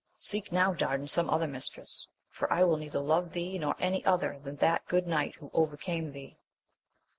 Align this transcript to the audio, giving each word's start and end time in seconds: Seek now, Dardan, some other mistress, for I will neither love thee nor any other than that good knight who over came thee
Seek 0.17 0.51
now, 0.51 0.73
Dardan, 0.73 1.07
some 1.07 1.29
other 1.29 1.45
mistress, 1.45 2.07
for 2.31 2.51
I 2.51 2.63
will 2.63 2.77
neither 2.77 2.97
love 2.99 3.33
thee 3.33 3.59
nor 3.59 3.75
any 3.77 4.03
other 4.03 4.39
than 4.41 4.55
that 4.55 4.87
good 4.87 5.05
knight 5.05 5.35
who 5.35 5.51
over 5.53 5.77
came 5.77 6.09
thee 6.11 6.39